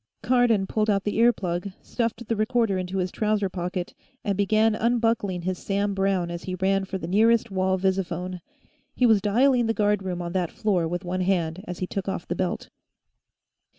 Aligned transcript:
Cardon 0.23 0.65
pulled 0.65 0.89
out 0.89 1.03
the 1.03 1.17
ear 1.17 1.31
plug, 1.31 1.69
stuffed 1.83 2.27
the 2.27 2.35
recorder 2.35 2.79
into 2.79 2.97
his 2.97 3.11
trouser 3.11 3.49
pocket, 3.49 3.93
and 4.23 4.35
began 4.35 4.73
unbuckling 4.73 5.43
his 5.43 5.59
Sam 5.59 5.93
Browne 5.93 6.31
as 6.31 6.45
he 6.45 6.55
ran 6.55 6.85
for 6.85 6.97
the 6.97 7.05
nearest 7.05 7.51
wall 7.51 7.77
visiphone. 7.77 8.41
He 8.95 9.05
was 9.05 9.21
dialing 9.21 9.67
the 9.67 9.75
guard 9.75 10.01
room 10.01 10.19
on 10.19 10.31
that 10.33 10.49
floor 10.51 10.87
with 10.87 11.05
one 11.05 11.21
hand 11.21 11.63
as 11.67 11.77
he 11.77 11.85
took 11.85 12.07
off 12.07 12.27
the 12.27 12.33
belt. 12.35 12.69